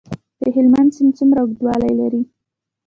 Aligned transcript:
د 0.41 0.43
هلمند 0.55 0.89
سیند 0.95 1.11
څومره 1.17 1.39
اوږدوالی 1.41 1.91
لري؟ 2.01 2.21